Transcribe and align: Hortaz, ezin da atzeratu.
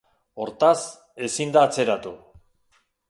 Hortaz, 0.45 0.77
ezin 1.27 1.53
da 1.57 1.63
atzeratu. 1.69 2.15